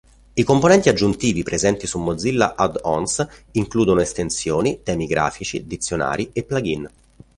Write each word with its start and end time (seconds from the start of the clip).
I 0.33 0.41
componenti 0.43 0.89
aggiuntivi 0.89 1.43
presenti 1.43 1.85
su 1.85 1.99
Mozilla 1.99 2.55
Add-ons 2.55 3.23
includono 3.51 4.01
estensioni, 4.01 4.81
temi 4.81 5.05
grafici, 5.05 5.67
dizionari 5.67 6.31
e 6.33 6.41
plug-in. 6.43 6.89